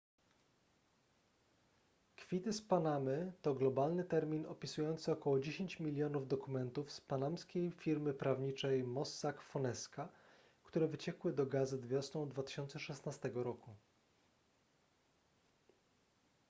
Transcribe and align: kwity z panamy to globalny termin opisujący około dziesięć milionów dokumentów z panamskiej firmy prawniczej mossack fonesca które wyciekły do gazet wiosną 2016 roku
kwity 2.15 2.53
z 2.53 2.61
panamy 2.61 3.33
to 3.41 3.53
globalny 3.53 4.03
termin 4.03 4.45
opisujący 4.45 5.11
około 5.11 5.39
dziesięć 5.39 5.79
milionów 5.79 6.27
dokumentów 6.27 6.91
z 6.91 7.01
panamskiej 7.01 7.71
firmy 7.71 8.13
prawniczej 8.13 8.83
mossack 8.83 9.41
fonesca 9.41 10.09
które 10.63 10.87
wyciekły 10.87 11.33
do 11.33 11.45
gazet 11.45 11.85
wiosną 11.85 12.29
2016 12.29 13.29
roku 13.33 13.75